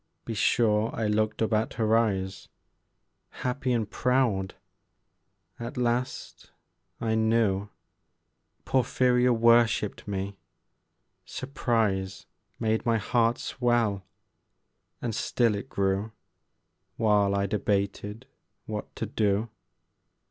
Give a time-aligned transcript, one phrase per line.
[0.25, 2.49] Be sure I looked up at her eyes
[3.45, 4.55] Happy and proud;
[5.59, 6.49] at last
[6.99, 7.69] I knew
[8.65, 10.37] Porphyria worshipped me;
[11.23, 12.25] surprise
[12.59, 14.03] Made my heart swell,
[15.03, 16.11] and still it grew
[16.97, 18.25] While I debated
[18.65, 19.51] what to do.